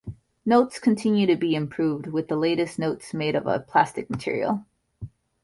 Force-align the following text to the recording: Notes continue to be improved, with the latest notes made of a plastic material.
Notes 0.47 0.79
continue 0.79 1.27
to 1.27 1.35
be 1.35 1.53
improved, 1.53 2.07
with 2.07 2.27
the 2.27 2.35
latest 2.35 2.79
notes 2.79 3.13
made 3.13 3.35
of 3.35 3.45
a 3.45 3.59
plastic 3.59 4.09
material. 4.09 4.65